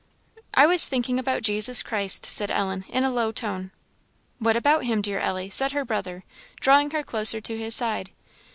"I 0.55 0.65
was 0.65 0.87
thinking 0.87 1.19
about 1.19 1.43
Jesus 1.43 1.83
Christ," 1.83 2.25
said 2.25 2.49
Ellen, 2.49 2.85
in 2.89 3.03
a 3.03 3.11
low 3.11 3.31
tone. 3.31 3.69
"What 4.39 4.57
about 4.57 4.85
him, 4.85 4.99
dear 4.99 5.19
Ellie?" 5.19 5.51
said 5.51 5.73
her 5.73 5.85
brother, 5.85 6.23
drawing 6.59 6.89
her 6.89 7.03
closer 7.03 7.39
to 7.39 7.55
his 7.55 7.75
side. 7.75 8.09